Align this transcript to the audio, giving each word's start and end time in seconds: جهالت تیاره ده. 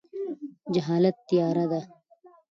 جهالت 0.73 1.15
تیاره 1.27 1.65
ده. 1.71 1.81